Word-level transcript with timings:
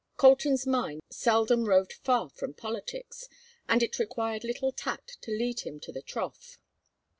Colton's 0.17 0.65
mind 0.65 1.01
seldom 1.11 1.65
roved 1.65 1.93
far 1.93 2.27
from 2.31 2.55
politics, 2.55 3.29
and 3.69 3.83
it 3.83 3.99
required 3.99 4.43
little 4.43 4.71
tact 4.71 5.21
to 5.21 5.29
lead 5.29 5.59
him 5.59 5.79
to 5.79 5.91
the 5.91 6.01
trough. 6.01 6.57